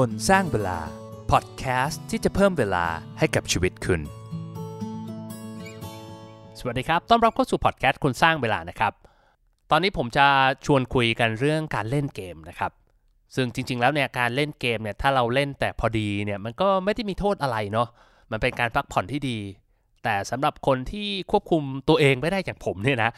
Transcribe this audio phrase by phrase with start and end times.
[0.00, 0.78] คนสร้างเวลา
[1.30, 2.84] พอดแคสต์ที่จะเพิ่มเวลา
[3.18, 4.00] ให้กับชีวิตคุณ
[6.58, 8.92] สวัสดีครับ ต้อนรับเข้าสู่พอดแคสต์คนสร้างเวลานะครับ
[9.70, 10.26] ตอนนี้ผมจะ
[10.66, 12.72] ชวนคุยกันเรื่องการเล่นเกมนะครับ
[13.34, 17.88] ซึ่งจริง ๆ แล้วเนี่ยการเล่นเกมเนี่ยถ้าเราเล่นแต่พอดีเนี่ยมันก็ไม่ได้มีโทษอะไรเนาะ
[18.30, 19.38] มันเป็นการพักผ่อนที่ดี
[20.04, 23.10] แต่สำหรับคนที่ควบคุมตัวเองไม่ได้อย่างผมเนี่ยนะ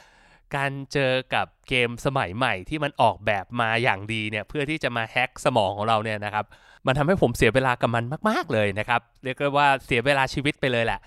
[0.57, 6.45] การเจอกับเกมสมัยใหม่ที่มันออกแบบมาอย่างดีเนี่ยเพื่อที่จะมาแฮ็กสมองของเราเนี่ยนะครับ
[6.87, 11.01] มันทำให้ผมเสียเวลากับมันมาก ๆ เลยนะครับ เรียกว่าเสียเวลาชีวิตไปเลยแหละ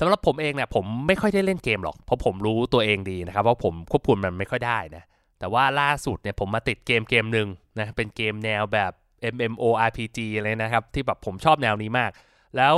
[0.00, 5.02] สำหรับผมเองเนี่ยผมไม่ค่อยได้เล่นเกมหรอก เพราะผมรู้ตัวเองดีนะครับว่าผมควบคุมมันไม่ค่อยได้นะ
[5.38, 7.48] แต่ว่าล่าสุดเนี่ยผมมาติดเกมเกมหนึ่ง
[7.78, 8.92] นะเป็นเกมแนวแบบ
[9.34, 12.10] MMORPG เลยนะครับ ที่แบบผมชอบแนวนี้มาก
[12.56, 12.74] แล้ว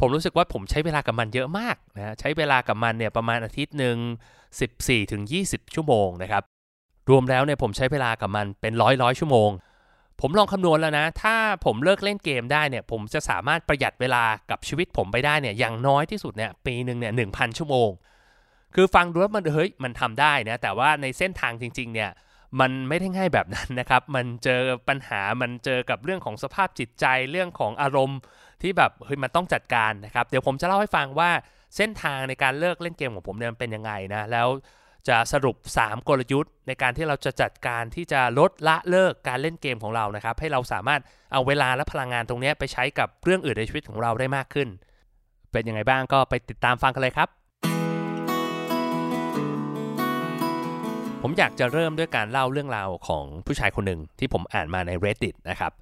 [0.00, 3.96] ผมรู้สึกว่าผมใช้เวลากับมันเยอะมากนะใช้เวลากับมันเนี่ยประมาณอาทิตย์หนึ่ง
[4.60, 6.42] 14ถึง20 ชั่วโมงนะครับ
[7.10, 9.50] รวมแล้วเนี่ยผมใช้เวลากับมันเป็นร้อยร้อยชั่วโมง
[10.20, 17.90] ผมลองคำนวณแล้วนะ ถ้าผมเลิกเล่นเกมได้เนี่ยผมจะสามารถประหยัดเวลากับชีวิตผมไปได้เนี่ยอย่างน้อยที่สุดเนี่ยปีหนึ่งเนี่ยหนึ่งพันชั่วโมง
[18.74, 22.10] คือฟังดูแล้วมันเฮ้ยมันทำได้นะแต่ว่าในเส้นทางจริง ๆ เนี่ย
[22.60, 28.18] มันไม่ได้ง่ายแบบนั้นนะครับ มันเจอปัญหา มันเจอกับเรื่องของสภาพจิตใจ เรื่องของอารมณ์
[28.62, 31.30] ที่แบบเฮ้ยมันต้องจัดการนะครับ เดี๋ยวผมจะเล่าให้ฟังว่า
[31.76, 34.48] เส้นทางในการเลิกเล่นเกมของผมเนี่ยมันเป็นยังไงนะแล้ว
[35.08, 41.00] จะสรุป 3 กลยุทธ์ ในการที่เราจะจัดการที่จะลดละเลิกการเล่นเกมของเรานะครับ ให้เราสามารถ
[41.32, 44.68] เอาเวลาและพลังงานตรงนี้ไปใช้กับเรื่องอื่นในชีวิตของเราได้มากขึ้น
[45.52, 47.28] เป็นยังไงบ้างก็ไปติดตามฟังกันเลยครับ
[51.22, 55.72] ผมอยากจะเริ่มด้วยการเล่าเรื่องราวของผู้ชายคนหนึ่งที่ผมอ่านมาใน reddit นะครับ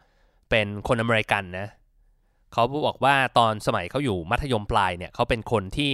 [0.50, 1.68] เป็นคนอเมริกันนะ
[2.52, 5.92] เขาบอกว่าตอนสมัยเขาอยู่มัธยมปลายเนี่ยเขาเป็นคนที่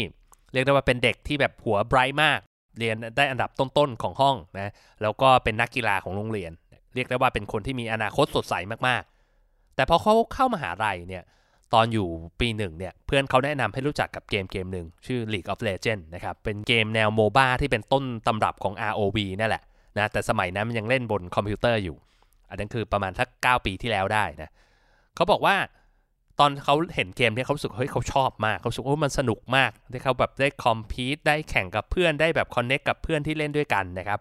[0.52, 2.40] เรียกได้ว่าเป็นเด็กที่แบบหัวไบรท์มาก
[2.78, 6.52] เรียนได้อันดับต้นๆของห้องนะแล้วก็เป็นนักกีฬาของโรงเรียน
[6.94, 8.54] เรียกได้ว่าเป็นคนที่มีอนาคตสดใส
[8.88, 11.24] มากๆ แต่พอเขาเข้ามาหาลัยเนี่ย
[11.74, 12.08] ตอนอยู่
[12.40, 19.62] ปีหนึ่งเนี่ยเพื่อนเขาแนะนำให้รู้จักกับเกมเกมหนึ่งชื่อ League of Legends นะครับเป็นเกมแนวโมบ้าที่เป็นต้นตำรับของ ROV นั่นแหละ
[19.98, 21.96] นะแต่สมัยนั้นมันยังเล่นบนคอมพิวเตอร์อยู่
[22.50, 24.50] อันนั้นคือประมาณทัก9ปีที่แล้วได้นะ
[25.16, 25.56] เขาบอกว่า
[26.40, 34.20] ตอนเขาเห็นเกมเนี่ยเขาสึกเฮ้ยเขาชอบมากเขาสึกว่ามันสนุกมากที่เขาแบบได้คอมพีตได้แข่งกับเพื่อนได้แบบคอนเน็กกับเพื่อนที่เล่นด้วยกันนะครับ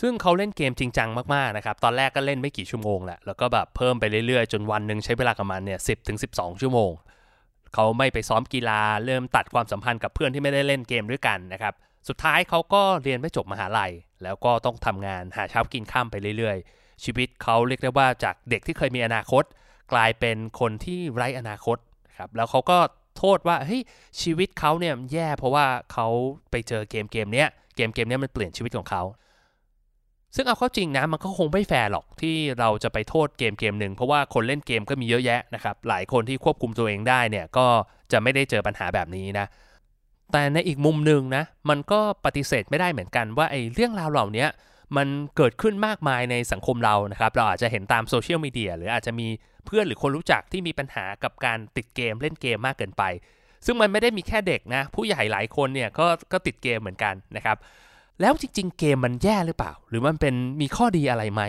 [0.00, 6.92] ซึ่งเขาเล่นเกมจริงจังมากๆนะครับ ตอนแรกก็เล่นไม่กี่ชั่วโมงแหละ แล้วก็แบบเพิ่มไปเรื่อยๆ จนวันหนึ่งใช้เวลากับมันเนี่ยสิบถึงสิบสองชั่วโมง
[7.74, 11.74] เขาไม่ไปซ้อมกีฬา เริ่มตัดความสัมพันธ์กับเพื่อนที่ไม่ได้เล่นเกมด้วยกันนะครับ
[12.08, 13.92] สุดท้ายเขาก็เรียนไม่จบมหาลัย
[14.22, 19.44] แล้วก็ต้องทำงานหาเช้ากินข้ามไปเรื่อยๆ ชีวิตเขาเรียกได้ว่าจากเด็กที่เคยมีอนาคต
[19.92, 21.78] กลายเป็นคนที่ไร้อนาคต
[22.18, 22.78] ครับแล้วเขาก็
[23.18, 23.82] โทษว่าเฮ้ย
[24.22, 26.06] ชีวิตเขาเนี่ยแย่เพราะว่าเขา
[26.50, 29.02] ไปเจอเกมเกมเนี้ยเกมเกมเนี้ยมันเปลี่ยนชีวิตของเขา
[30.34, 37.66] ซึ่งเอาเข้าจริงนะมันก็คงไม่แฟร์หรอกที่เราจะไปโทษเกมเกมหนึ่งเพราะว่าคนเล่นเกมก็มีเยอะแยะนะครับหลายคนที่ควบคุมตัวเองได้เนี่ยก็
[38.12, 39.46] จะไม่ได้เจอปัญหาแบบนี้นะ
[40.32, 44.46] แต่ในอีกมุมหนึ่งนะมันก็ปฏิเสธไม่ได้เหมือนกันว่าไอ้เรื่องราวเหล่านี้
[44.96, 49.28] มันเกิดขึ้นมากมายในสังคมเรานะครับเราอาจจะเห็นตามโซเชียลมีเดียหรืออาจจะมี
[49.68, 53.02] เพื่อนหรือคนรู้จักที่มีปัญหากับการติดเกมเล่นเกมมากเกินไป
[53.64, 57.56] ซึ่งมันไม่ได้มีแค่เด็กนะ ผู้ใหญ่หลายคนเนี่ยก็ก็ติดเกมเหมือนกันนะครับ
[58.20, 61.42] แล้วจริง ๆ เกมมันแย่หรือเปล่า หรือมันเป็นมีข้อดีอะไรไหม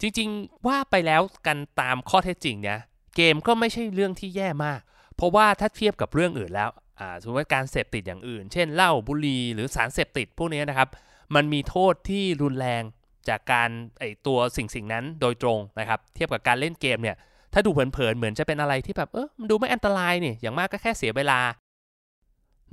[0.00, 2.78] จริง ๆ ว่าไปแล้วกันตามข้อเท็จจริงเนี่ย
[3.16, 4.80] เกมก็ไม่ใช่เรื่องที่แย่มาก
[5.16, 6.70] เพราะว่าถ้าเทียบกับเรื่องอื่นแล้ว
[7.00, 10.88] อ่าสมมติว่าการเสพติดอย่างอื่น เช่นเหล้าบุหรี่หรือสารเสพติดพวกนี้นะครับ
[11.34, 12.82] มันมีโทษที่รุนแรง
[13.28, 17.16] จากการไอตัวสิ่งสิ่งนั้นโดยตรงนะครับ เทียบกับการเล่นเกมเนี่ย
[17.52, 21.40] ถ้าดูเผินๆเหมือนจะเป็นอะไรที่แบบเออมันดูไม่อันตรายนี่อย่างมากก็แค่เสียเวลา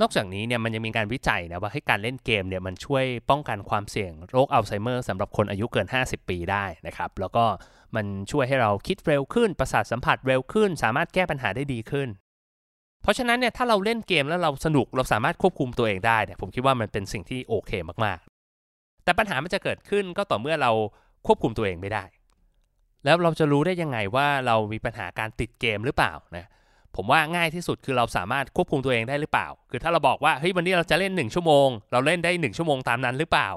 [0.01, 7.45] นอกจากนี้เนี่ยมันยังมีการวิจัยนะว่าให้การเล่นเกมเนี่ยมันช่วยป้องกันความเสี่ยงโรคอัลไซเมอร์สำหรับคนอายุเกิน 50 ปีได้นะครับ แล้วก็
[7.95, 12.09] มันช่วยให้เราคิดเร็วขึ้น ประสาทสัมผัสเร็วขึ้น สามารถแก้ปัญหาได้ดีขึ้น
[13.03, 17.71] เพราะฉะนั้นเนี่ยถ้าเราเล่นเกมแล้วเราสนุกเราสามารถควบคุมตัวเองได้เนี่ยผมคิดว่ามันเป็นสิ่งที่โอเค
[18.05, 18.30] มากๆ
[19.03, 20.71] แต่ปัญหามันจะเกิดขึ้นก็ต่อเมื่อเรา
[21.25, 22.03] ควบคุมตัวเองไม่ได้
[23.05, 26.45] แล้วเราจะรู้ได้ยังไงว่าเรามีปัญหาการติดเกมหรือเปล่านะ
[26.95, 33.49] ผมว่าง่ายที่สุดคือเราสามารถควบคุมตัวเองได้หรือเปล่า คือถ้าเราบอกว่าเฮ้ยวันนี้เราจะเล่น 1 ชั่วโมง เราเล่นได้ 1 ชั่วโมงตามนั้นหรือเปล่า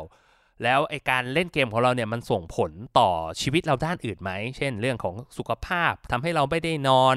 [0.62, 3.10] แล้วไอการเล่นเกมของเราเนี่ยมันส่งผลต่อ
[3.40, 7.16] ชีวิตเราด้านอื่นไหม เช่น เรื่องของสุขภาพทำให้เราไม่ได้นอน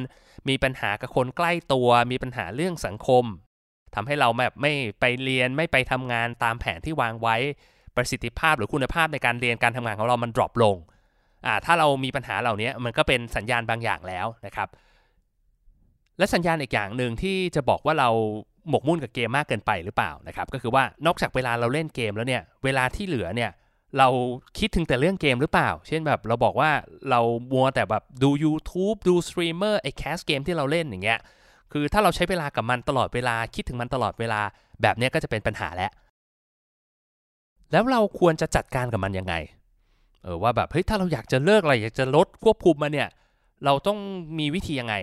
[0.50, 3.24] มีปัญหากับคนใกล้ตัว มีปัญหาเรื่องสังคม
[3.96, 7.38] ทำให้เราแบบไม่ไปเรียนไม่ไปทำงานตามแผนที่วางไว้
[7.98, 10.78] ประสิทธิภาพหรือคุณภาพในการเรียนการทำงานของเรามัน drop ลง
[11.46, 14.68] อ่าถ้าเรามีปัญหาเหล่านี้มันก็เป็นสัญญาณบางอย่างแล้วนะครับ
[16.18, 18.10] และสัญญาณอีกอย่างหนึ่งที่จะบอกว่าเรา
[18.70, 23.52] หมกมุ่นกับเกมมากเกินไปหรือเปล่านะครับก็คือว่านอกจากเวลาเราเล่นเกมแล้วเนี่ยเวลาที่เหลือเนี่ย
[23.98, 24.08] เรา
[24.60, 26.72] คิดถึงแต่เรื่องเกมหรือเปล่า เช่นแบบเราบอกว่า
[27.10, 27.22] เรา
[27.52, 31.20] มัวแต่แบบดู YouTube ดูสตรีมเมอร์ไอ้ cast เกมที่เราเล่นอย่างเงี้ย
[31.72, 34.42] คือถ้าเราใช้เวลากับมันตลอดเวลาคิดถึงมันตลอดเวลา
[34.82, 35.92] แบบนี้ก็จะเป็นปัญหาแล้ว
[37.72, 39.36] แล้วเราควรจะจัดการกับมันยังไง
[40.24, 43.10] เออว่าแบบเฮ้ยถ้าเราอยากจะเลิกอะไรอยากจะลดควบคุมมันเนี่ย
[43.66, 44.00] เราต้อง
[44.40, 44.96] มีวิธียังไง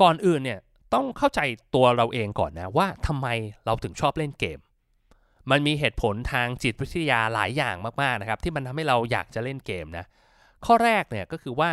[0.00, 0.60] ก่อนอื่นเนี่ย
[0.94, 1.40] ต้องเข้าใจ
[1.74, 3.26] ตัวเราเองก่อนนะว่าทำไม
[3.66, 4.58] เราถึงชอบเล่นเกม
[5.50, 10.04] มันมีเหตุผลทางจิตวิทยาหลายอย่างมากๆนะครับ ที่มันทำให้เราอยากจะเล่นเกมนะ
[10.66, 11.70] ข้อแรกเนี่ยก็คือว่า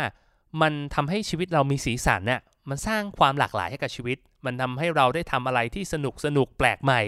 [0.62, 7.00] มันทำให้ชีวิตเรามีสีสันเนี่ยมันสร้างความหลากหลายให้กับชีวิต มันทำให้เราได้ทำอะไรที่สนุกสนุกแปลกใหม่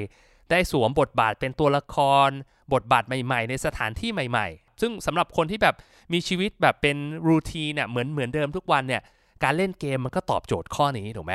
[0.53, 1.97] ได้สวมบทบาทเป็นตัวละค
[2.29, 2.31] ร
[2.73, 5.75] บทบาทใหม่ ๆ ในสถานที่ใหม่ ๆ ซึ่งสำหรับคนที่แบบ
[6.13, 6.97] มีชีวิตแบบเป็น
[7.29, 9.03] รูทีเนี่ยเหมือนเหมือนเดิมทุกวันเนี่ย
[9.43, 11.35] การเล่นเกมมันก็ตอบโจทย์ข้อนี้ถูกไหม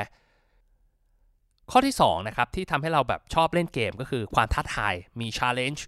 [1.71, 5.81] ข้อที่2นะครับที่ทำให้เราแบบชอบเล่นเกมก็คือความท้าทายมี challenge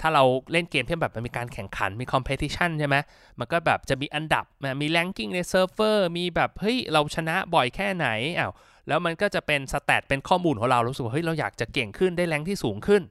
[0.00, 2.96] ถ้าเราเล่นเกมที่แบบมันมีการแข่งขันมี competition ใช่ไหม
[3.38, 4.44] มันก็แบบจะมีอันดับ
[4.80, 8.08] มี ranking ในเซิร์ฟเวอร์มีแบบ เฮ้ย เราชนะบ่อยแค่ไหน
[8.38, 8.52] อ้าว
[8.88, 13.02] แล้วมันก็จะเป็น stat เป็นข้อมูลของเรารู้สึกว่าเฮ้ยเราอยากจะเก่งขึ้นได้ rank ที่สูงขึ้น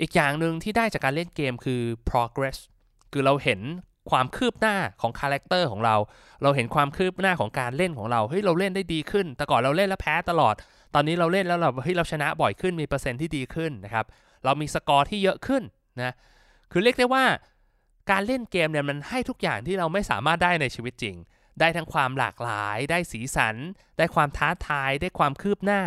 [0.00, 1.80] อีกอย่างหนึ่งที่ได้จากการเล่นเกมคือ
[2.10, 2.58] progress
[3.12, 3.60] คือเราเห็น
[4.10, 5.96] ความคืบหน้าของ character ของเรา
[6.42, 10.54] เราเห็นความคืบหน้าของการเล่นของเรา เฮ้ยเราเล่นได้ดีขึ้น แต่ก่อนเราเล่นแล้วแพ้ตลอด
[10.94, 14.06] ตอนนี้เราเล่นแล้วเราเฮ้ยเราชนะบ่อยขึ้น มีเปอร์เซ็นต์ที่ดีขึ้นนะครับ
[14.44, 15.62] เรามีสกอร์ที่เยอะขึ้น
[16.02, 16.12] นะ
[16.72, 17.24] คือเรียกได้ว่า
[18.10, 21.16] การเล่นเกมเนี่ยมันให้ทุกอย่างที่เราไม่สามารถได้ในชีวิตจริง
[21.60, 23.56] ได้ทั้งความหลากหลาย ได้สีสัน
[23.98, 25.80] ได้ความท้าทาย ได้ความคืบหน้า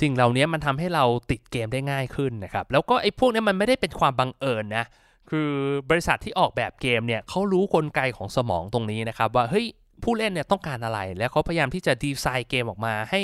[0.00, 4.84] สิ่งเหล่านี้มันทำให้เราติดเกมได้ง่ายขึ้นนะครับ แล้วก็ไอ้พวกนี้มันไม่ได้เป็นความบังเอิญนะ
[5.30, 5.50] คือ
[5.90, 9.66] บริษัทที่ออกแบบเกมเนี่ยเขารู้กลไกของสมองตรงนี้นะครับ ว่าเฮ้ย
[10.02, 13.20] ผู้เล่นเนี่ยต้องการอะไร แล้วเขาพยายามที่จะดีไซน์เกมออกมาให้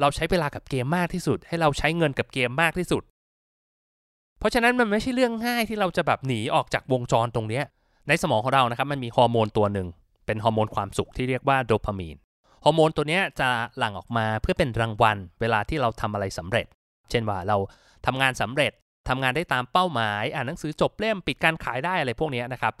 [0.00, 3.02] เราใช้เวลากับเกมมากที่สุด ให้เราใช้เงินกับเกมมากที่สุด
[4.38, 7.62] เพราะฉะนั้นมันไม่ใช่เรื่องง่ายที่เราจะแบบหนีออกจากวงจรตรงนี้
[8.08, 9.86] ในสมองของเรานะครับมันมีฮอร์โมนตัวหนึ่ง
[10.30, 12.16] เป็นฮอร์โมนความสุขที่เรียกว่าโดพามีน
[12.64, 13.48] ฮอร์โมนตัวนี้จะ
[13.78, 16.66] หลั่งออกมาเพื่อเป็นรางวัล เวลาที่เราทำอะไรสำเร็จ
[17.10, 17.56] เช่นว่าเรา
[18.06, 18.72] ทำงานสำเร็จ
[19.08, 22.74] ทำงานได้ตามเป้าหมาย อ่านหนังสือจบเล่มปิดการขายได้อะไรพวกนี้นะครับ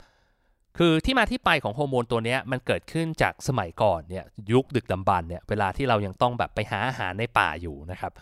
[0.78, 8.12] คือที่มาที่ไปของฮอร์โมนตัวนี้มันเกิดขึ้นจากสมัยก่อนเนี่ยยุคดึกดำบรรพ์เนี่ยเวลาที่เรายังต้องแบบไปหาอาหารในป่าอยู่นะครับ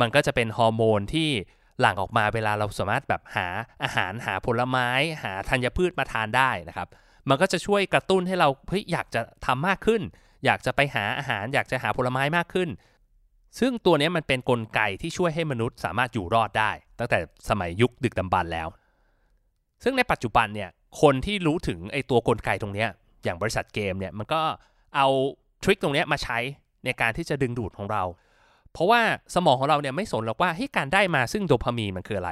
[0.00, 1.30] มันก็จะเป็นฮอร์โมนที่
[1.80, 3.46] หลั่งออกมาเวลาเราสามารถแบบหา
[3.82, 4.88] อาหารหาผลไม้
[5.22, 6.88] หาธัญพืชมาทานได้นะครับ
[7.28, 10.02] มันก็จะช่วยกระตุ้นให้เราเฮ้ยอยากจะทำมากขึ้น
[10.44, 12.68] อยากจะไปหาอาหาร อยากจะหาผลไม้มากขึ้น
[13.58, 17.18] ซึ่งตัวนี้มันเป็นนกลไกที่ช่วยให้มนุษย์สามารถอยู่รอดได้ ตั้งแต่
[17.48, 18.68] สมัยยุคดึกดำบรรพ์แล้ว
[19.84, 20.70] ซึ่งในปัจจุบันเนี่ย
[21.00, 22.86] คนที่รู้ถึงไอ้ตัวกลไกตรงนี้
[23.24, 24.40] อย่างบริษัทเกมเนี่ยมันก็
[24.96, 25.06] เอา
[25.62, 26.38] ทริคตรงนี้มาใช้
[26.84, 28.02] ในการที่จะดึงดูดของเรา
[28.72, 29.00] เพราะว่า
[29.34, 32.30] สมองของเราเนี่ยไม่สนหรอกว่าให้การได้มาซึ่งโดพามีนมันคืออะไร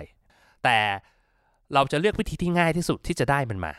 [0.65, 0.79] แต่
[1.75, 3.73] เราจะเลือกวิธีที่ง่ายที่สุดที่จะได้มันมา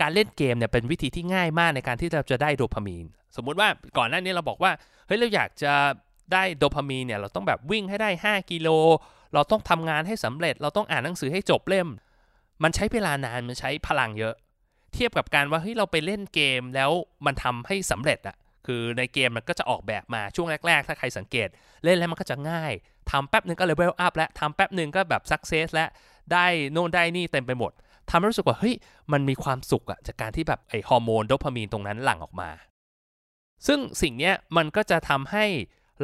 [0.00, 3.06] การเล่นเกมเนี่ยเป็นวิธีที่ง่ายมากในการที่เราจะได้โดพามีน
[3.36, 3.68] สมมุติว่า
[3.98, 4.72] ก่อนหน้านี้เราบอกว่า
[5.06, 5.72] เฮ้ยเราอยากจะ
[6.32, 8.68] ได้โดพามีนเนี่ยเราต้องแบบวิ่งให้ได้ 5 กิโล
[9.34, 11.88] เราต้องทำงานให้สำเร็จ เราต้องอ่านหนังสือให้จบเล่ม
[12.62, 14.34] มันใช้เวลานานมันใช้พลังเยอะ
[14.94, 16.90] เทียบกับการว่าเฮ้ยเราไปเล่นเกมแล้ว
[17.26, 18.36] มันทำให้สำเร็จอะ
[18.66, 21.48] คือในเกมมันก็จะออกแบบมาช่วงแรก ๆ ถ้าใครสังเกต
[21.84, 22.72] เล่นแล้วมันก็จะง่าย
[23.10, 25.88] ทำแป๊บหนึ่งก็ level up แล้วทำแป๊บหนึ่งก็แบบ success แล้ว
[26.32, 27.72] ได้โน่นได้นี่เต็มไปหมด
[28.10, 28.74] ทำให้รู้สึกว่าเฮ้ย
[29.12, 32.50] มันมีความสุขอะจากการที่แบบไอฮอร์โมนโดพามีนตรงนั้นหลั่งออกมา
[33.66, 35.44] ซึ่งสิ่งเนี้ยมันก็จะทำให้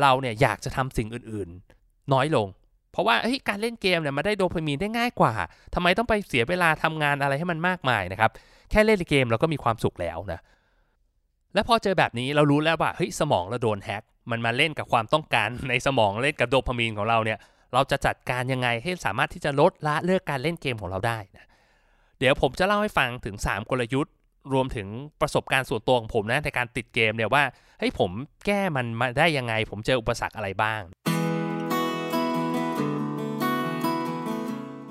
[0.00, 2.46] เราเนี่ยอยากจะทำสิ่งอื่นๆ น้อยลง
[2.92, 5.34] เพราะว่าเฮ้ยการเล่นเกมเนี่ยมาได้โดพามีนได้ง่ายกว่า
[5.74, 8.30] ทำไมต้องไปเสียเวลาทำงานอะไรให้มันมากมายนะครับ
[8.70, 10.40] แค่เล่นเกมเราก็มีความสุขแล้วนะ
[11.54, 17.38] และพอเจอแบบนี้เรารู้แล้วว่าเฮ้ยสมองเราโดนแฮ็กมันมาเล่นกับความต้องการในสมองเล่นกับโดพามีนของเราเนี่ย
[17.74, 21.46] เราจะจัดการยังไงให้สามารถที่จะลดละเลิกการเล่นเกมของเราได้นะ
[22.22, 24.12] เดี๋ยวผมจะเล่าให้ฟังถึง 3 กลยุทธ์
[24.52, 24.88] รวมถึง
[25.20, 27.44] ประสบการณ์ส่วนตัวของผมนะในการติดเกมเนี่ยว่า
[27.80, 28.10] ให้ยผม
[28.46, 30.82] แก้มันมาได้ยังไง ผมเจออุปสรรคอะไรบ้าง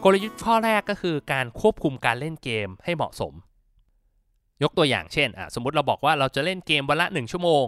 [0.04, 3.34] กลยุทธ์ข้อแรกก็คือการควบคุมการเล่นเกมให้เหมาะสม
[4.64, 7.64] ยกตัวอย่างเช่นสมมติเราบอกว่าเราจะเล่นเกมวันละ 1 ชั่วโมง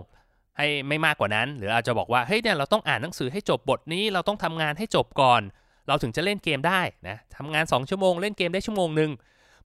[0.58, 5.42] ให้ไม่มากกว่านั้น หรืออาจจะบอกว่าเฮ้ยเนี่ยเราต้องอ่านหนังสือให้จบบทนี้เราต้องทำงานให้จบก่อน
[5.88, 9.12] เราถึงจะเล่นเกมได้นะทำงาน 2 ชั่วโมงเล่นเกมได้ชั่วโมงหนึ่ง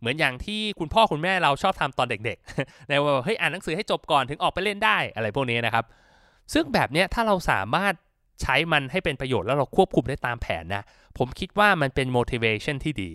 [0.01, 5.85] เหมือนอย่างที่คุณพ่อคุณแม่เราชอบทำตอนเด็กๆในว่าเฮ้ยอ่านหนังสือให้จบก่อนถึงออกไปเล่นได้อะไรพวกนี้นะครับ
[6.53, 7.95] ซึ่งแบบเนี้ยถ้าเราสามารถ
[8.43, 10.83] ใช้มันให้เป็นประโยชน์แล้วเราควบคุมได้ตามแผนนะ
[11.19, 13.11] ผมคิดว่ามันเป็น motivation ที่ดี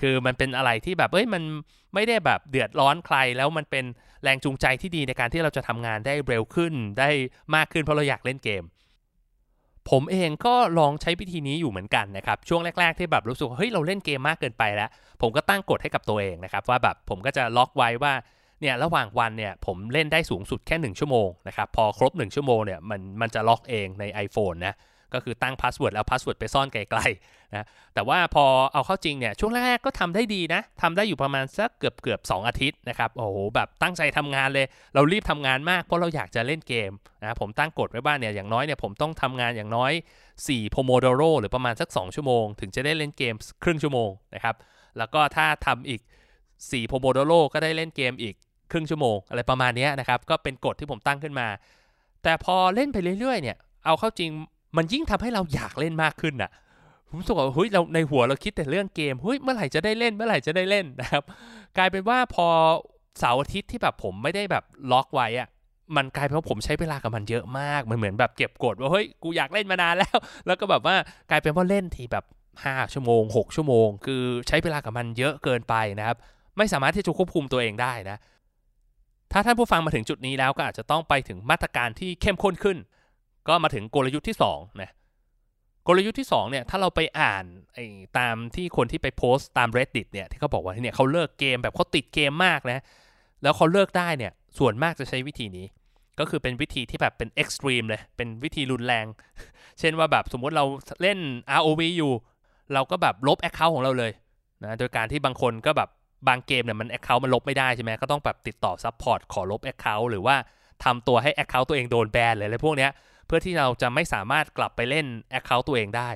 [0.00, 1.42] คือมันเป็นอะไรที่แบบเอ้ยมัน
[1.94, 3.84] ไม่ได้แบบเดือดร้อนใคร แล้วมันเป็น
[4.22, 7.10] แรงจูงใจที่ดีในการที่เราจะทำงานได้เร็วขึ้นได้
[7.54, 8.62] มากขึ้นเพราะเราอยากเล่นเกม
[9.90, 18.12] ผมเองก็ลองใช้วิธีนี้อยู่เหมือนกันนะครับ ช่วงแรก ๆ ที่แบบรู้สึกเฮ้ยเราเล่นเกมมากเกินไปแล้ว ผมก็ตั้งกฎให้กับตัวเองนะครับ ว่าแบบผมก็จะล็อกไว้ว่า
[18.60, 24.74] เนี่ยระหว่างวันเนี่ยผมเล่นได้สูงสุดแค่ 1 ชั่วโมงนะครับ พอครบ 1 ชั่วโมงเนี่ยมันมันจะล็อกเองใน iPhone นะ
[25.14, 36.92] ก็คือตั้ง password แล้ว password ไปซ่อนไกลๆนะแต่ว่าพอเอาเข้าจริงเนี่ยช่วงแรกก็ทำได้ดีนะทำได้อยู่ประมาณสักเกือบเกือบสองอาทิตย์นะครับโอ้โหแบบตั้งใจทำงานเลย เรารีบทำงานมากเพราะเราอยากจะเล่นเกม
[37.22, 39.92] นะผมตั้งกฎไว้ว่าเนี่ยอย่างน้อยเนี่ยผมต้องทำงานอย่างน้อย
[40.36, 44.54] 4 Pomodoro หรือประมาณสัก 2 ชั่วโมง ถึงจะได้เล่นเกมครึ่งชั่วโมงนะครับ
[44.98, 46.00] แล้วก็ถ้าทำอีก
[46.44, 48.34] 4 Pomodoro ก็ได้เล่นเกมอีก
[48.70, 51.48] ครึ่งชั่วโมง อะไรประมาณนี้นะครับก็เป็นกฎที่ผมตั้งขึ้นมา
[52.22, 53.56] แต่พอเล่นไปเรื่อยๆเนี่ย
[53.86, 54.30] เอาเข้าจริง
[54.76, 56.50] มันยิ่งทำให้เราอยากเล่นมากขึ้นอะ
[57.08, 61.22] ผมรู้สึกว่าเฮ้ยเราในหัวเราคิดแต่เรื่องเกมเฮ้ยเมื่อไหร่จะได้เล่นเมื่อไหร่จะได้เล่นนะครับ
[61.76, 62.46] กลายเป็นว่าพอ
[63.18, 65.48] เสาร์อาทิตย์ที่แบบผมไม่ได้แบบล็อกไว้อะ
[65.96, 70.16] มันกลายเป็นว่าผมใช้เวลากับมันเยอะมาก มันเหมือนแบบเก็บกดว่าเฮ้ยกูอยากเล่นมานานแล้ว
[70.46, 70.96] แล้วก็แบบว่า
[71.30, 72.24] กลายเป็นว่าเล่นทีแบบ
[72.58, 76.16] 5 ชั่วโมง 6 ชั่วโมง คือใช้เวลากับมันเยอะเกินไปนะครับ
[76.56, 78.18] ไม่สามารถที่จะควบคุมตัวเองได้นะ
[79.32, 82.76] ถ้าท่านผู้ฟังมาถึงจุดนี้แล้วก็อาจจะต้องไปถึงมาตรการที่เข้มข้นขึ้น
[83.48, 84.90] ก็มาถึงกลยุทธ์ที่2นะ
[85.86, 87.86] กลยุทธ์ที่2เนี่ยถ้าเราไปอ่านไอ้
[88.18, 92.78] ตามที่คนที่ไปโพสต์ตาม Reddit เนี่ยที่เขาบอกว่าเนี่ยเขาเลิกเกมแบบเขาติดเกมมากนะ
[93.42, 95.66] แล้วเขาเลิกได้เนี่ยส่วนมากจะใช้วิธีนี้
[96.20, 99.06] ก็คือเป็นวิธีที่แบบเป็น extreme เลยเป็นวิธีรุนแรง
[99.80, 100.64] เช่นว่าแบบสมมุติเรา
[101.02, 101.18] เล่น
[101.58, 102.12] ROV อยู่
[102.74, 104.12] เราก็แบบลบ account ของเราเลย
[104.62, 105.88] นะโดยการที่บางคนก็แบบ
[106.28, 110.36] บางเกมเนี่ยมัน account มันลบไม่ได้ใช่ไหมก็ต้องแบบติดต่อ support ขอลบ account หรือว่า
[110.84, 112.90] ทำตัวให้ account ตัวเองโดน ban เลยอะไรพวกเนี้ย
[113.34, 115.06] เพื่อที่เราจะไม่สามารถกลับไปเล่น
[115.38, 116.10] account ตัวเองได้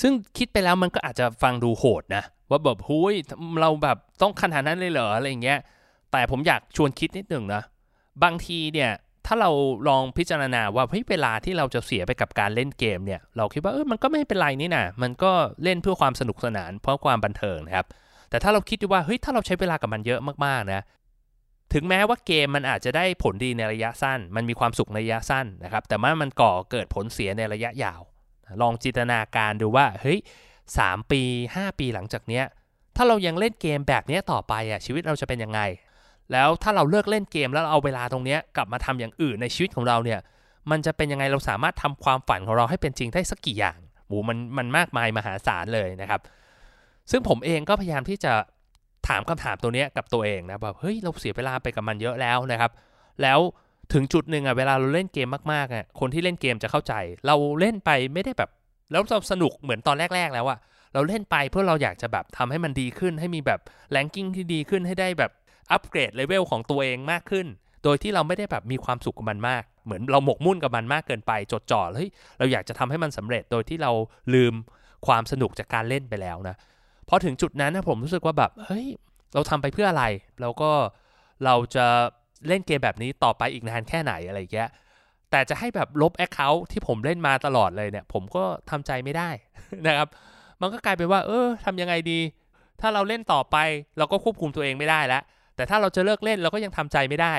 [0.00, 3.14] ซึ่งคิดไปแล้วมันก็อาจจะฟังดูโหดนะ ว่าแบบหูย
[3.60, 5.58] เราแบบต้องขนาดนั้นเลยเหรออะไรเงี้ย
[6.12, 7.62] แต่ผมอยากชวนคิดนิดหนึ่งนะ
[8.22, 8.90] บางทีเนี่ย
[9.26, 9.50] ถ้าเรา
[9.88, 17.86] ลองพิจารณาว่าเฮ้ยเวลาที่เราจะเสียไปกับการเล่นเกมเนี่ย เราคิดว่าเออมันก็ไม่เป็นไรนี่นะมันก็เล่นเพื่อความสนุกสนาน เพราะความบันเทิงนะครับ
[18.30, 20.82] แต่ถ้าเราคิดดูว่าเฮ้ยถ้าเราใช้เวลากับมันเยอะมากๆนะ
[21.72, 28.00] ถึงแม้ว่าเกมมันอาจจะได้ผลดีในระยะสั้น มันมีความสุขในระยะสั้นนะครับ แต่ว่ามันก่อเกิดผลเสียในระยะยาว
[28.62, 30.18] ลองจินตนาการดูว่า เฮ้ย
[30.78, 31.22] สามปี
[31.54, 32.44] 5 ปีหลังจากเนี้ย
[32.96, 35.60] ถ้าเรายังเล่นเกมแบบนี้ต่อไปอะชีวิตเราจะเป็นยังไง
[36.32, 40.20] แล้วถ้าเราเลิกเล่นเกมแล้วเอาเวลาตรงนี้กลับมาทำอย่างอื่นในชีวิตของเราเนี่ย
[40.70, 46.20] มันจะเป็นยังไง เราสามารถทำความฝันของเราให้เป็นจริงได้สักกี่อย่างโหมันมันมากมายมหาศาลเลยนะครับ
[47.10, 48.32] ซึ่งผมเองก็พยายามที่จะ
[49.06, 52.70] ถามคำถามตัวนี้กับตัวเองนะแบบเฮ้ยเราเสียเวลาไปกับมันเยอะแล้วนะครับ
[53.22, 53.40] แล้ว
[53.92, 56.94] ถึงจุดหนึ่งอะเวลาเราเล่นเกมมากๆอะคนที่เล่นเกมจะเข้าใจ
[57.26, 58.50] เราเล่นไปไม่ได้แบบ
[58.92, 60.58] แล้วเราสนุกเหมือนตอนแรก ๆ แล้วอะ
[60.94, 63.60] เราเล่นไปเพื่อเราอยากจะแบบทำให้มันดีขึ้น ให้มีแบบ
[63.90, 65.30] แลนกิ้งที่ดีขึ้นให้ได้แบบ
[65.72, 67.46] อัปเกรดเลเวลของตัวเองมากขึ้น
[67.84, 73.92] โดยที่เราไม่ได้แบบมีความสุขกับมันมาก เหมือนเราหมกมุ่นกับมันมากเกินไปจดจ่อเฮ้ยเราอยากจะทำให้มันสำเร็จโดยที่เรา
[74.34, 74.54] ลืม
[75.06, 76.56] ความสนุกจากการเล่นไปแล้วนะ
[77.08, 78.86] พอถึงจุดนั้นนะผมรู้สึกว่าแบบเฮ้ย
[79.34, 80.04] เราทำไปเพื่ออะไร
[80.40, 80.70] แล้วก็
[81.44, 81.86] เราจะ
[82.48, 84.68] เล่นเกมแบบนี้ต่อไปอีกนานแค่ไหนอะไรเงี้ย
[85.30, 89.28] แต่จะให้แบบลบแอคเคาท์ที่ผมเล่นมาตลอดเลยเนี่ย ผมก็ทำใจไม่ได้
[89.86, 90.08] นะครับ
[90.60, 92.20] มันก็กลายเป็นว่า เออทำยังไงดี
[92.80, 93.56] ถ้าเราเล่นต่อไป
[93.98, 95.22] เราก็ควบคุมตัวเองไม่ได้แล้ว
[95.56, 97.34] แต่ถ้าเราจะเลิกเล่นเราก็ยังทำใจไม่ได้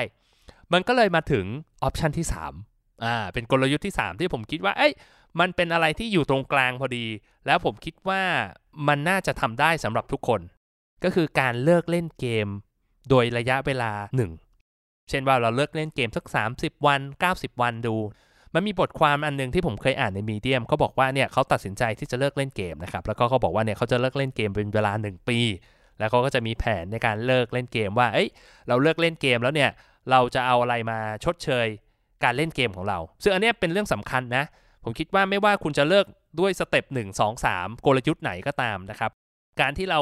[0.72, 1.44] มันก็เลยมาถึง
[1.82, 2.26] ออปชันที่
[2.64, 4.92] 3อ่าเป็นกลยุทธ์ที่ 3 ที่ผมคิดว่า เอ้ย
[5.40, 7.06] มันเป็นอะไรที่อยู่ตรงกลางพอดี
[7.46, 8.22] แล้วผมคิดว่า
[8.88, 10.40] มันน่าจะทำได้สำหรับทุกคน
[11.04, 12.48] ก็คือการเลิกเล่นเกม
[13.10, 13.92] โดยระยะเวลา
[14.50, 16.24] 1เช่นว่าเราเลิกเล่นเกมสัก
[16.56, 17.00] 30 วัน
[17.32, 17.96] 90 วันดู
[18.54, 25.38] มันมีบทความอันนึงที่ผมเคยอ่านในมีเดียมเขาบอกว่าเนี่ยเขาตัดสินใจที่จะเลิกเล่นเกมนะครับแล้วก็เขาบอกว่าเนี่ยเขาจะเลิกเล่นเกมเป็นเวลา 1 ปี
[25.98, 28.28] แล้วเขาก็จะมีแผนในการเลิกเล่นเกมว่าเอ้ย
[28.68, 29.70] เราเลิกเล่นเกมแล้วเนี่ย
[30.10, 31.66] เราจะเอาอะไรมาชดเชย
[32.24, 34.44] การเล่นเกมของเรา ซึ่งอันนี้เป็นเรื่องสำคัญนะ
[34.84, 36.06] ผมคิดว่าไม่ว่าคุณจะเลิก
[36.40, 39.10] ด้วย step 1 2 3กลยุทธ์ไหนก็ตามนะครับ
[39.60, 40.00] การที่เรา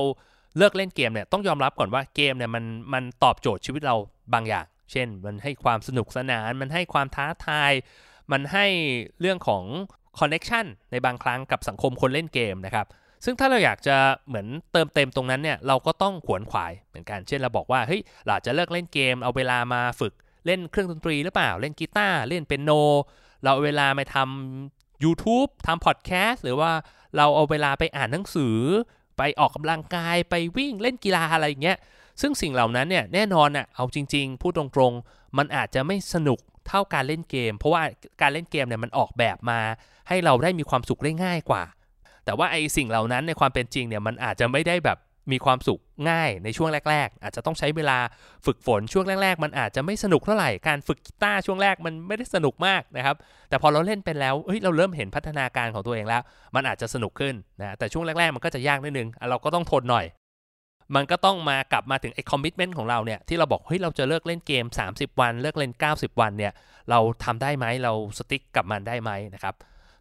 [0.59, 3.97] เลิกเล่นเกมเนี่ยต้องยอมรับก่อนว่าเกมเนี่ยมันมันตอบโจทย์ชีวิตเรา
[4.35, 7.73] บางอย่าง เช่น มันให้ความสนุกสนาน มันให้ความท้าทาย
[8.33, 8.67] มันให้
[9.21, 9.65] เรื่องของ
[10.19, 12.87] connection ในบางครั้งกับสังคมคนเล่นเกมนะครับ
[13.25, 13.97] ซึ่งถ้าเราอยากจะ
[14.29, 20.13] เหมือนเติมเต็มตรงนั้นเนี่ยเราก็ต้องขวนขวายเหมือนกัน เช่นเราบอกว่าเฮ้ยเราจะเลิกเล่นเกม เอาเวลามาฝึก
[20.47, 22.71] เล่นเครื่องดนตรีหรือเปล่า เล่นกีตาร์เล่นเปียโน
[23.47, 26.71] เราเอาเวลาไปทำ YouTube ทำพอดแคสต์หรือว่า
[27.17, 28.57] เราเอาเวลาไปอ่านหนังสือ
[29.19, 31.79] ไปออกกำลังกายไปวิ่งเล่นกีฬาอะไรอย่างเงี้ย
[32.21, 36.39] ซึ่งสิ่งเหล่านั้นเนี่ยแน่นอนอะเอาจริง ๆ พูดตรงๆ มันอาจจะไม่สนุก
[36.69, 37.83] เท่าการเล่นเกม เพราะว่า
[38.21, 39.61] การเล่นเกมเนี่ยมันออกแบบมา
[40.09, 41.63] ให้เราได้มีความสุขได้ง่ายกว่า
[42.25, 44.99] แต่ว่าไอ้สิ่งเหล่านั้นในความเป็นจริงเนี่ยมันอาจจะไม่ได้แบบ
[45.33, 45.81] มีความสุข
[46.11, 47.99] ง่ายในช่วงแรก ๆ อาจจะต้องใช้เวลา
[48.47, 53.17] ฝึกฝนช่วงแรก ๆ มันอาจจะไม่สนุกเท่าไหร่การฝึกกีตาร์ช่วงแรกมันไม่ได้สนุกมากนะครับ
[53.49, 56.23] แต่พอเราเล่นเป็นแล้วเฮ้ยเราเริ่มเห็นพัฒนาการของตัวเองแล้ว
[56.55, 60.07] มันอาจจะสนุกขึ้นนะแต่ช่วงแรก ๆ มันก็จะยากนิดนึงเราก็ต้องทนหน่อย
[60.95, 66.53] มันก็ต้องมากลับมาถึงไอ้คอมมิชเมนต์ของเราเนี่ยที่เราบอกเฮ้ยเราจะเลิกเล่นเกม 30 วัน เลิกเล่น 90 วันเนี่ย
[66.91, 69.55] เราทำได้ไหมเราสติ๊กกับมันได้ไหมนะครับ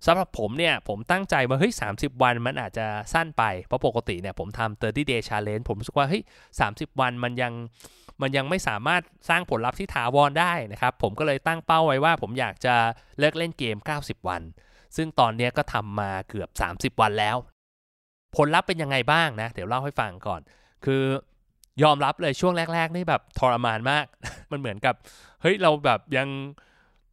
[0.06, 6.24] สำหรับผมเนี่ย ผมตั้งใจว่าเฮ้ย30วันมันอาจจะสั้นไป เพราะปกติเนี่ยผมทำ30 day challenge ผมรู้สึกว่าเฮ้ย
[6.62, 7.54] 30วันมันยัง
[8.22, 12.76] มันยังไม่สามารถสร้างผลลัพธ์ที่ถาวรได้นะครับ ผมก็เลยตั้งเป้าไว้ว่า ผมอยากจะ
[13.20, 14.42] เลิกเล่นเกม 90 วัน
[14.96, 16.50] ซึ่งตอนนี้ก็ทำมาเกือบ
[16.96, 17.38] 30 วันแล้ว
[18.36, 20.42] ผลลัพธ์เป็นยังไงบ้างนะ เดี๋ยวเล่าให้ฟังก่อน
[20.86, 21.04] คือ
[21.84, 24.06] ยอมรับเลยช่วงแรก ๆ นี่แบบทรมานมาก
[24.52, 24.96] มันเหมือนกับ
[25.42, 26.28] เฮ้ยเราแบบยัง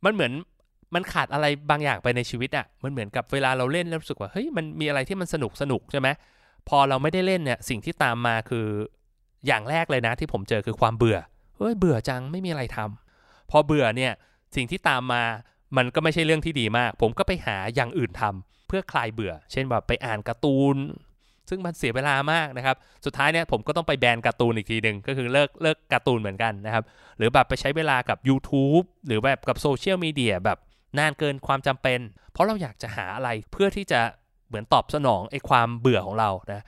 [0.05, 0.33] มันเหมือน
[0.95, 6.09] มันขาดอะไรบางอย่างไปในชีวิตอะ่ะ มันเหมือนกับเวลาเราเล่นแล้วรู้สึกว่าเฮ้ยมันมีอะไรที่มันสนุกสนุกใช่ไหม
[6.69, 8.67] พอเราไม่ได้เล่นเนี่ยสิ่งที่ตามมาคือ
[9.47, 11.19] อย่างแรกเลยนะที่ผมเจอคือความเบื่อ
[11.57, 14.13] เฮ้ยเบื่อจังไม่มีอะไรทำพอเบื่อเนี่ย
[14.57, 15.23] สิ่งที่ตามมา
[15.77, 20.77] มันก็ไม่ใช่เรื่องที่ดีมาก ผมก็ไปหาอย่างอื่นทำเพื่อคลายเบื่อ เช่นแบบไปอ่านการ์ตูน
[21.49, 26.85] ซึ่งมันเสียเวลามากนะครับ สุดท้ายเนี่ยผมก็ต้องไปแบนการ์ตูนอีกทีหนึ่งก็คือเลิกเลิกการ์ตูนเหมือนกันนะครับ
[27.19, 30.59] หรือแบบไปใช้เวลากับ YouTube หรือแบบกับโซเชียลมีเดียแบบ
[30.99, 32.01] นานเกินความจำเป็น
[32.33, 34.01] เพราะเราอยากจะหาอะไรเพื่อที่จะ
[34.49, 36.65] เหมือนตอบสนองไอ้ความเบื่อของเรานะ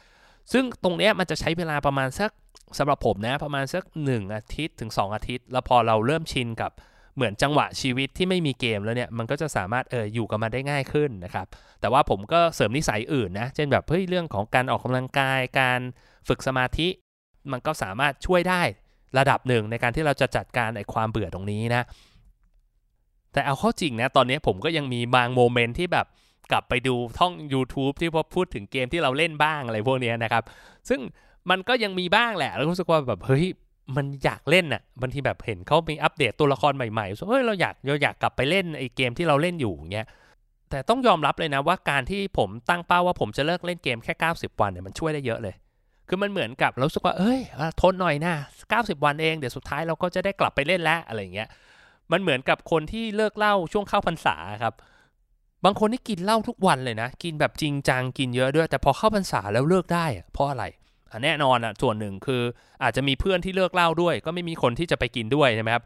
[0.53, 2.31] ซึ่งตรงนี้มันจะใช้เวลาประมาณสัก
[2.79, 6.71] สำหรับผมนะประมาณสัก 1 อาทิตย์ถึง 2 อาทิตย์ แล้วพอเราเริ่มชินกับ
[7.17, 11.47] เหมือนจังหวะชีวิตที่ไม่มีเกมแล้วเนี่ยมันก็จะสามารถเอออยู่กับมันได้ง่ายขึ้นนะครับ
[11.81, 15.81] แต่ว่าผมก็เสริมนิสัยอื่นนะเช่นแบบเฮ้ยเรื่องของการออกกำลังกาย การ
[16.29, 16.89] ฝึกสมาธิ
[17.53, 18.63] มันก็สามารถช่วยได้
[19.19, 21.83] ระดับหนึ่งในการที่เราจะจัดการไอ้ความเบื่อตรงนี้นะ
[23.35, 26.07] แต่เอาเข้าจริงนะตอนนี้ผมก็ยังมีบางโมเมนต์ที่แบบ
[26.53, 30.43] กลับไปดูท่อง YouTube ที่พอพูดถึงเกมที่เราเล่นบ้างอะไรพวกนี้นะครับ
[30.89, 31.01] ซึ่ง
[31.51, 33.47] มันก็ยังมีบ้างแหละ แล้วรู้สึกว่าแบบเฮ้ย
[33.97, 40.07] มันอยากเล่นน่ะบางทีแบบเห็นเขามีอัปเดตตัวละครใหม่ๆเฮ้ยเราอยากเราอยากกลับไปเล่นไอ้เกมที่เราเล่นอยู่เงี้ย
[40.71, 45.55] แต่ต้องยอมรับเลยนะว่าการที่ผมตั้งเป้าว่าผมจะเลิกเล่นเกมแค่ 90 วันเนี่ยมันช่วยได้เยอะเลย
[46.09, 47.41] คือมันเหมือนกับเราสึกว่าเอ้ย
[47.81, 48.35] ทนหน่อยนะ
[48.71, 51.49] 90 วันเองเดี๋ยวสุดท้ายเราก็จะได้กลับไปเล่นแล้วอะไรเงี้ย
[52.13, 54.75] มันเหมือนกับคนที่เลิกเหล้าช่วงเข้าพรรษาครับ
[55.65, 60.65] บางคนที่กินเหล้าทุกวันเลยนะ กินแบบจริงจังกินเยอะด้วย แต่พอเข้าพรรษาแล้วเลิกได้ เพราะอะไร
[61.25, 62.43] แน่นอนอะส่วนหนึ่งคือ
[62.83, 65.85] อาจจะมีเพื่อนที่เลิกเหล้าด้วย ก็ไม่มีคนที่จะไปกินด้วยใช่ไหมครับ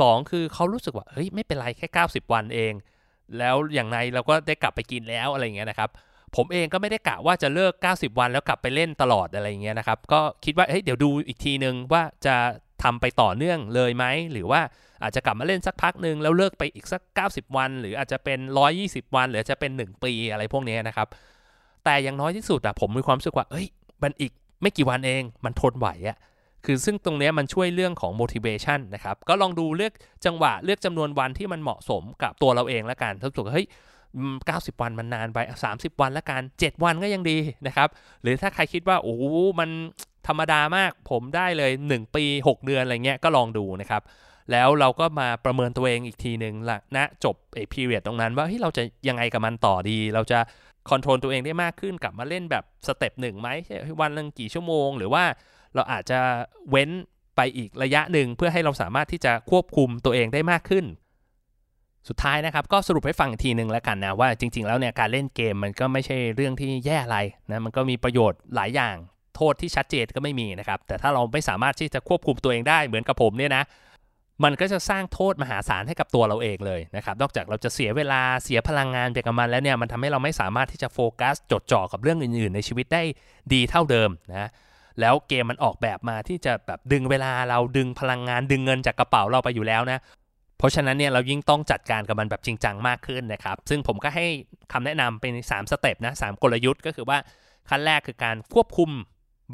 [0.00, 2.72] สองคือเขารู้สึกว่าเฮ้ยไม่เป็นไรแค่ 90 วันเอง
[3.38, 5.90] แล้วอย่างไรเราก็ได้กลับไปกินแล้วอะไรเงี้ยนะครับ
[6.36, 12.36] ผมเองก็ไม่ได้กะว่าจะเลิก 90 วันแล้วกลับไปเล่นตลอดอะไรเงี้ยนะครับ ก็คิดว่าเฮ้ยเดี๋ยวดูอีกทีนึงว่าจะ
[12.82, 14.60] ทำไปต่อเนื่องเลยไหม หรือว่า
[15.02, 18.38] อาจจะกลับมาเล่นสักพักหนึ่งแล้วเลิกไปอีกสัก 90 วัน หรืออาจจะเป็น
[18.76, 21.08] 120 วัน หรือจะเป็น 1 ปีอะไรพวกนี้นะครับ
[21.84, 23.66] แต่อย่างน้อยที่สุดอะผมมีความรู้สึกว่าเอ้ย
[24.02, 26.18] มันอีกไม่กี่วันเองมันทนไหวอะ
[26.64, 29.92] คือซึ่งตรงนี้มันช่วยเรื่องของ motivation นะครับ ก็ลองดูเลือก
[30.26, 33.66] จังหวะเลือกจำนวนวันที่มันเหมาะสมกับตัวเราเองแล้วกันถ้าสุดเฮ้ย
[34.24, 35.38] 90 วันมันนานไป
[35.70, 37.88] 30 วันแล้วกัน 7 วันก็ยังดีนะครับ
[38.22, 39.16] หรือถ้าใครคิดว่า โอ้
[39.60, 39.70] มัน
[40.28, 44.02] ธรรมดามากผมได้เลย 1 ปี 6 เดือนอะไรเงี้ยก็ลองดูนะครับ
[44.52, 50.38] แล้วเราก็มาประเมินตัวเองอีกทีหนึ่งละนะจบไอ้ period ตรงนั้นว่าเฮ้ยเราจะยังไงกับมันต่อดี เราจะ
[50.90, 53.48] control ตัวเองได้มากขึ้นกลับมาเล่นแบบ step หนึ่งไหม
[54.00, 55.24] วันนึงกี่ชั่วโมง หรือว่า
[55.74, 56.18] เราอาจจะ
[56.70, 56.90] เว้น
[57.36, 60.84] ไปอีกระยะหนึ่งเพื่อให้เราสามารถที่จะควบคุมตัวเองได้มากขึ้น
[62.08, 67.18] สุดท้ายนะครับก็สรุปให้ฟังอีกทีหนึ่งแล้วกันนะว่าจริง ๆ แล้วเนี่ยการเล่นเกมมันก็ไม่ใช่เรื่องที่แย่อะไร
[67.50, 68.96] นะมันก็มีประโยชน์หลายอย่าง
[69.38, 73.64] โทษที่ชัดเจนก็ไม่มีนะครับ แต่ถ้าเราไม่สามารถที่จะควบคุมตัวเองได้เหมือนกับผมเนี่ยนะ
[74.44, 83.02] มันก็จะสร้างโทษมหาศาลให้กับตัวเราเองเลยนะครับ นอกจากเราจะเสียเวลาเสียพลังงานไปกับมันแล้วเนี่ย มันทำให้เราไม่สามารถที่จะโฟกัสจดจ่อกับเรื่องอื่น ๆ ในชีวิตได้
[83.52, 84.48] ดีเท่าเดิมนะ
[85.00, 89.98] แล้วเกมมันออกแบบมาที่จะแบบดึงเวลาเราดึงพลังงานดึงเงินจากกระเป๋าเราไปอยู่แล้วนะ
[90.58, 94.26] เพราะฉะนั้นเนี่ยเรายิ่งต้องจัดการกับมันแบบจริงจังมากขึ้นนะครับ ซึ่งผมก็ให้
[94.72, 97.18] คำแนะนำเป็น 3 สเต็ปนะสกลยุทธ์ก็คือว่า
[97.70, 98.90] ขั้นแรกคือการควบคุม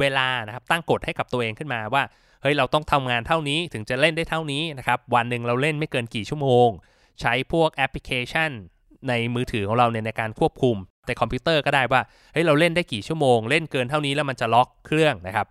[0.00, 2.02] เวลานะครับตั้งกฎให้กับตัวเองขึ้นมาว่า
[2.42, 6.68] เฮ้ยเราต้องทำงานเท่านี้ถึงจะเล่นได้เท่านี้นะครับวันหนึ่งเราเล่นไม่เกินกี่ชั่วโมง
[7.20, 8.50] ใช้พวกแอปพลิเคชัน
[9.08, 10.76] ในมือถือของเราเนี่ยในการควบคุม
[11.06, 12.00] แต่คอมพิวเตอร์ก็ได้ว่า
[12.32, 15.46] เฮ้ยเราเล่นได้กี่ชั่วโมง เล่นเกินเท่านี้แล้วมันจะล็อกเครื่องนะครับ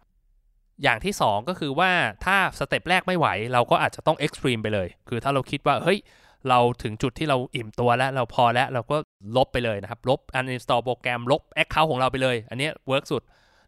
[0.84, 1.92] อย่างที่ 2 ก็คือว่า
[2.26, 6.00] ถ้า step แรกไม่ไหว เราก็อาจจะต้อง extreme ไปเลย คือถ้าเราคิดว่าเฮ้ย
[6.50, 8.98] เราถึงจุดที่เราอิ่มตัวแล้วเราพอแล้วเราก็
[9.38, 13.22] ลบไปเลยนะครับ ลบ uninstall โปรแกรมลบ account ของเราไปเลย อันนี้ work สุด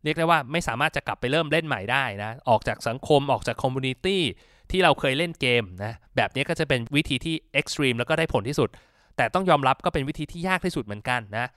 [0.05, 4.21] เรียกได้ว่าไม่สามารถจะกลับไปเริ่มเล่นใหม่ได้นะ ออกจากสังคมออกจาก community
[4.71, 8.69] ที่เราเคยเล่นเกมนะ แบบนี้ก็จะเป็นวิธีที่ extreme แล้วก็ได้ผลที่สุด
[9.17, 11.47] แต่ต้องยอมรับก็เป็นวิธีที่ยากที่สุดเหมือนกันนะ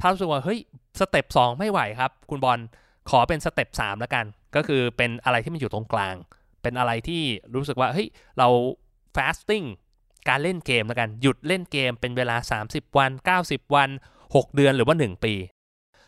[0.00, 0.58] ถ้ารู้สึกว่าเฮ้ย
[1.00, 2.58] step 2ไม่ไหวครับ คุณบอล
[3.10, 4.24] ขอเป็น step 3แล้วกัน
[4.56, 6.14] ก็คือเป็นอะไรที่มันอยู่ตรงกลาง
[6.62, 7.22] เป็นอะไรที่
[7.54, 8.48] รู้สึกว่าเฮ้ยเรา
[9.16, 9.66] fasting
[10.28, 13.10] การเล่นเกมแล้วกัน หยุดเล่นเกมเป็นเวลา 30 วัน
[13.42, 13.90] 90 วัน
[14.24, 15.34] 6 เดือนหรือว่า 1 ปี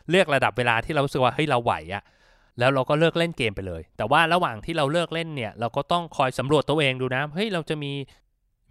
[0.09, 2.03] เลือกระดับเวลาที่เรารู้สึกว่าเฮ้ยเราไหวอะ
[2.59, 7.91] แล้วเราก็เลิกเล่นเกมไปเลย แต่ว่าระหว่างที่เราเลิกเล่นเนี่ย เราก็ต้องคอยสำรวจตัวเองดูนะเฮ้ยเราจะมี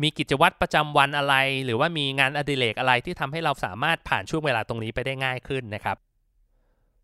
[0.02, 5.96] มีกิจวัตรประจำวันอะไร หรือว่ามีงานอดิเรกอะไรที่ทำให้เราสามารถผ่านช่วงเวลาตรงนี้ไปได้ง่ายขึ้นนะครับ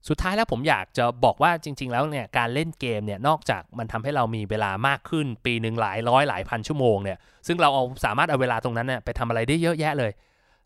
[0.09, 10.13] สุดท้ายแล้วผมอยากจะบอกว่าจริง ๆ แล้วเนี่ยการเล่นเกมเนี่ยนอกจากมันทำให้เรามีเวลามากขึ้น ปีหนึ่งหลายร้อยหลายพันชั่วโมงเนี่ยซึ่งเราเอาสามารถเอาเวลาตรงนั้นเนี่ยไปทำอะไรได้เยอะแยะเลย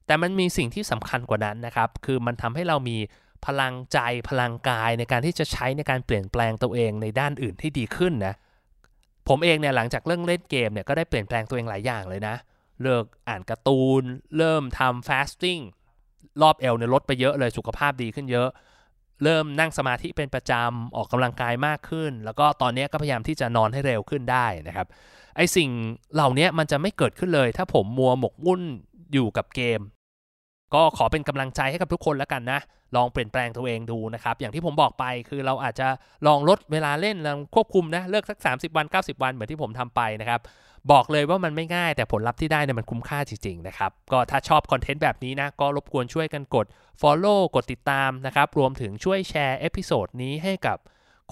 [0.06, 2.96] แต่มันมีสิ่งที่สำคัญกว่านั้นนะครับคือมันทำให้เรามี
[3.46, 8.34] พลังใจพลังกายในการที่จะใช้ในการเปลี่ยนแปลงตัวเองในด้านอื่นที่ดีขึ้นนะ
[9.28, 12.36] ผมเองเนี่ยหลังจากเรื่องเล่นเกมเนี่ยก็ได้เปลี่ยนแปลงตัวเองหลายอย่างเลยนะ
[12.82, 14.02] เลิกอ่านการ์ตูน
[14.36, 15.58] เริ่มทำฟาสติ้ง
[16.42, 18.48] รอบเอวเนี่ยลดไปเยอะเลยสุขภาพดีขึ้นเยอะ
[19.24, 24.86] เริ่มนั่งสมาธิเป็นประจำออกกำลังกายมากขึ้น แล้วก็ตอนนี้ก็พยายามที่จะนอนให้เร็วขึ้นได้นะครับ
[25.36, 25.70] ไอสิ่ง
[26.14, 28.62] เหล่านี้มันจะไม่เกิดขึ้นเลย ถ้าผมมัวหมกมุ่น
[29.12, 29.80] อยู่กับเกม
[30.74, 32.60] ก็ขอเป็นกำลังใจให้กับทุกคนแล้วกันนะ
[32.96, 35.88] ลองเปลี่ยนแปลงตัวเองดูนะครับ อย่างที่ผมบอกไปคือเราอาจจะ
[36.26, 40.40] ลองลดเวลาเล่นลองควบคุมนะ เลิกสัก 30 วัน 90 วันเหมือนที่ผมทำไปนะครับ
[40.92, 46.66] บอกเลยว่ามันไม่ง่าย แต่ผลลัพธ์ที่ได้เนี่ยมันคุ้มค่าจริงๆนะครับ ก็ถ้าชอบ content แบบนี้นะ ก็รบกวนช่วยกันกด
[47.00, 50.78] follow กดติดตามนะครับ รวมถึงช่วยแชร์ episode นี้ให้กับ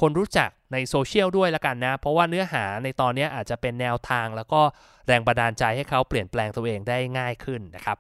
[0.01, 4.61] คนรู้จักในโซเชียลด้วยละกันนะ เพราะว่าเนื้อหาในตอนนี้อาจจะเป็นแนวทาง แล้วก็
[5.07, 7.99] แรงบันดาลใจให้เขาเปลี่ยนแปลงตัวเองได้ง่ายขึ้นนะครับ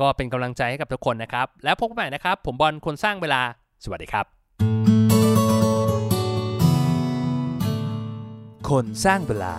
[0.00, 3.42] ก็เป็นกำลังใจให้กับทุกคนนะครับ แล้วพบกันใหม่นะครับ ผมบอลคนสร้างเวลา
[3.84, 4.26] สวัสดีครับ
[8.70, 9.54] คนสร้างเวลา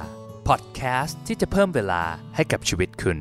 [0.47, 2.01] พอดแคสต์ที่จะเพิ่มเวลา
[2.35, 3.17] ให้กับชีวิตคุณ